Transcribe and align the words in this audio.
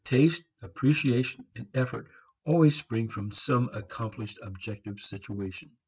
Taste, 0.03 0.43
appreciation 0.63 1.45
and 1.55 1.67
effort 1.75 2.07
always 2.43 2.75
spring 2.75 3.07
from 3.07 3.31
some 3.31 3.69
accomplished 3.71 4.39
objective 4.41 4.99
situation. 4.99 5.77